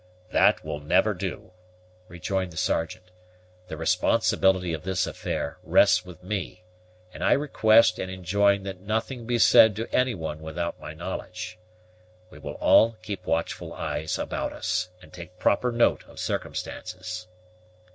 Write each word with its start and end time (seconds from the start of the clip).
"That 0.31 0.65
will 0.65 0.79
never 0.79 1.13
do," 1.13 1.51
rejoined 2.07 2.51
the 2.51 2.57
Sergeant. 2.57 3.11
"The 3.67 3.77
responsibility 3.77 4.73
of 4.73 4.81
this 4.83 5.05
affair 5.05 5.59
rests 5.61 6.03
with 6.03 6.23
me, 6.23 6.63
and 7.13 7.23
I 7.23 7.33
request 7.33 7.99
and 7.99 8.09
enjoin 8.09 8.63
that 8.63 8.79
nothing 8.81 9.27
be 9.27 9.37
said 9.37 9.75
to 9.75 9.95
any 9.95 10.15
one 10.15 10.39
without 10.41 10.79
my 10.81 10.95
knowledge. 10.95 11.59
We 12.31 12.39
will 12.39 12.53
all 12.55 12.93
keep 13.03 13.27
watchful 13.27 13.73
eyes 13.73 14.17
about 14.17 14.53
us, 14.53 14.89
and 15.03 15.13
take 15.13 15.37
proper 15.37 15.71
note 15.71 16.03
of 16.07 16.17
circumstances." 16.19 17.27